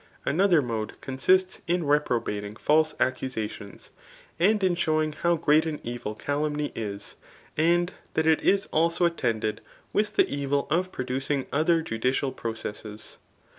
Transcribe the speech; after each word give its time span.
Another 0.25 0.63
mode 0.63 0.99
consists 0.99 1.61
in 1.67 1.85
reprobating 1.85 2.55
false 2.55 2.95
accusations, 2.99 3.91
and 4.39 4.63
in 4.63 4.73
showing 4.73 5.11
how 5.11 5.35
great 5.35 5.67
an 5.67 5.79
evil 5.83 6.15
calumny 6.15 6.71
is, 6.73 7.17
and 7.55 7.93
that 8.15 8.25
it 8.25 8.41
is 8.41 8.65
also 8.73 9.05
attended 9.05 9.61
with 9.93 10.13
the 10.15 10.27
evil 10.27 10.65
of 10.71 10.91
producing 10.91 11.45
other 11.53 11.83
judi 11.83 12.09
cial 12.09 12.35
processes. 12.35 13.19